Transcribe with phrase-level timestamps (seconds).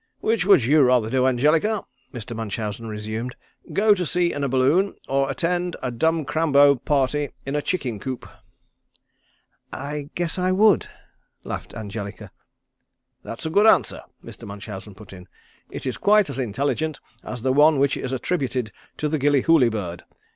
[0.19, 2.35] "Which would you rather do, Angelica," Mr.
[2.35, 3.35] Munchausen resumed,
[3.71, 7.99] "go to sea in a balloon or attend a dumb crambo party in a chicken
[7.99, 8.27] coop?"
[9.71, 10.87] "I guess I would,"
[11.43, 12.31] laughed Angelica.
[13.21, 14.47] "That's a good answer," Mr.
[14.47, 15.27] Munchausen put in.
[15.69, 20.03] "It is quite as intelligent as the one which is attributed to the Gillyhooly bird.